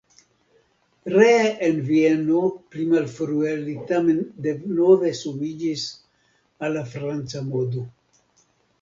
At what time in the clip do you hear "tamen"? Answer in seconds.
3.93-4.25